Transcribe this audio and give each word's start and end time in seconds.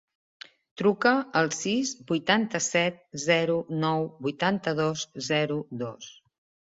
Truca 0.81 1.11
al 1.41 1.49
sis, 1.57 1.91
vuitanta-set, 2.11 2.97
zero, 3.27 3.59
nou, 3.87 4.09
vuitanta-dos, 4.29 5.05
zero, 5.29 5.59
dos. 5.85 6.09